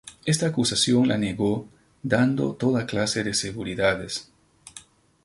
Esta 0.25 0.47
acusación 0.47 1.07
la 1.07 1.15
negó 1.19 1.69
dando 2.01 2.55
toda 2.55 2.87
clase 2.87 3.23
de 3.23 3.35
seguridades". 3.35 4.31